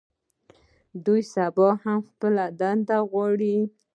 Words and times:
دوی 1.05 1.21
سبا 1.33 1.69
هم 1.83 1.99
خپله 2.09 2.45
ونډه 2.59 2.97
غواړي. 3.11 3.57